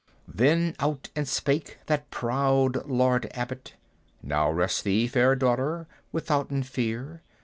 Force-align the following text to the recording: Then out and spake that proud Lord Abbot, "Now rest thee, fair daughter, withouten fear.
Then 0.27 0.75
out 0.79 1.09
and 1.15 1.27
spake 1.27 1.77
that 1.85 2.09
proud 2.09 2.87
Lord 2.87 3.27
Abbot, 3.35 3.75
"Now 4.23 4.49
rest 4.49 4.83
thee, 4.83 5.05
fair 5.05 5.35
daughter, 5.35 5.85
withouten 6.11 6.63
fear. 6.63 7.21